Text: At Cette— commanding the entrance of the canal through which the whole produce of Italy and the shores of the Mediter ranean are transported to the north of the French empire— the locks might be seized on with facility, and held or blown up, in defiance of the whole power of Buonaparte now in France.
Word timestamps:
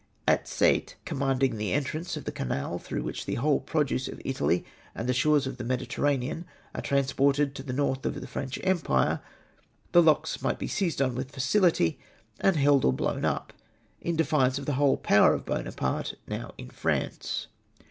At 0.27 0.47
Cette— 0.47 0.95
commanding 1.05 1.57
the 1.57 1.73
entrance 1.73 2.17
of 2.17 2.23
the 2.25 2.31
canal 2.31 2.79
through 2.79 3.03
which 3.03 3.27
the 3.27 3.35
whole 3.35 3.59
produce 3.59 4.07
of 4.07 4.19
Italy 4.25 4.65
and 4.95 5.07
the 5.07 5.13
shores 5.13 5.45
of 5.45 5.57
the 5.57 5.63
Mediter 5.63 6.01
ranean 6.01 6.43
are 6.73 6.81
transported 6.81 7.53
to 7.53 7.61
the 7.61 7.71
north 7.71 8.03
of 8.07 8.19
the 8.19 8.25
French 8.25 8.57
empire— 8.63 9.21
the 9.91 10.01
locks 10.01 10.41
might 10.41 10.57
be 10.57 10.65
seized 10.67 11.03
on 11.03 11.13
with 11.13 11.29
facility, 11.29 11.99
and 12.39 12.55
held 12.55 12.83
or 12.83 12.91
blown 12.93 13.25
up, 13.25 13.53
in 14.01 14.15
defiance 14.15 14.57
of 14.57 14.65
the 14.65 14.73
whole 14.73 14.97
power 14.97 15.35
of 15.35 15.45
Buonaparte 15.45 16.15
now 16.27 16.51
in 16.57 16.71
France. 16.71 17.45